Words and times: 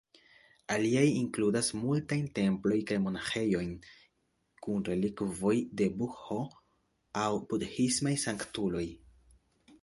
Aliaj 0.75 1.01
inkludas 1.15 1.67
multajn 1.81 2.23
templojn 2.39 2.81
kaj 2.91 2.97
monaĥejojn 3.03 3.75
kun 4.69 4.87
relikvoj 4.89 5.53
de 5.83 5.89
Budho 6.01 6.39
aŭ 7.27 7.29
budhismaj 7.53 8.17
sanktuloj. 8.25 8.87